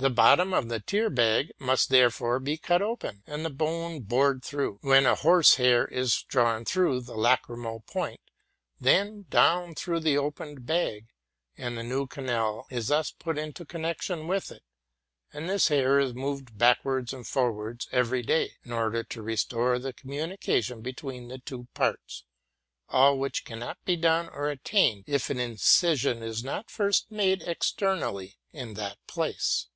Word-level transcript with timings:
The 0.00 0.10
bottom 0.10 0.54
of 0.54 0.68
the 0.68 0.78
tear 0.78 1.10
bag 1.10 1.50
must 1.58 1.88
therefore 1.88 2.38
be 2.38 2.56
cut 2.56 2.80
open, 2.80 3.24
and 3.26 3.44
the 3.44 3.50
bone 3.50 4.00
borea 4.04 4.40
through, 4.40 4.78
when 4.80 5.06
a 5.06 5.16
horsehair 5.16 5.86
is 5.86 6.22
drawn 6.22 6.64
through 6.64 7.00
the 7.00 7.16
lachyrmal 7.16 7.84
point, 7.84 8.20
then 8.80 9.26
down 9.28 9.74
through 9.74 9.98
the 9.98 10.16
opened 10.16 10.64
bag, 10.64 11.08
and 11.56 11.76
the 11.76 11.82
new 11.82 12.06
ca 12.06 12.20
nal 12.20 12.68
thus 12.70 13.10
put 13.10 13.36
into 13.38 13.64
connection 13.66 14.28
with 14.28 14.52
it; 14.52 14.62
and 15.32 15.50
this 15.50 15.66
hair 15.66 15.98
is 15.98 16.14
moved 16.14 16.56
backwards 16.56 17.12
and 17.12 17.26
forwards 17.26 17.88
every 17.90 18.22
day, 18.22 18.52
in 18.64 18.70
order 18.70 19.02
to 19.02 19.20
restore 19.20 19.80
the 19.80 19.92
communication 19.92 20.80
between 20.80 21.26
the 21.26 21.38
two 21.40 21.66
parts,— 21.74 22.22
all 22.88 23.18
which 23.18 23.44
cannot 23.44 23.84
be 23.84 23.94
RELATING 23.96 24.02
TO 24.02 24.08
MY 24.08 24.14
LIFE. 24.14 24.22
#5 24.26 24.26
done 24.32 24.38
or 24.42 24.48
attained, 24.50 25.04
if 25.08 25.28
an 25.28 25.40
incision 25.40 26.22
is 26.22 26.44
not 26.44 26.70
first 26.70 27.10
made 27.10 27.42
externally 27.42 28.38
in 28.52 28.74
that 28.74 28.98
place. 29.08 29.66